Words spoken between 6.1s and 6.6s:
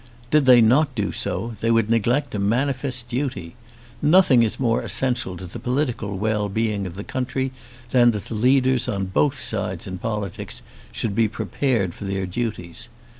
well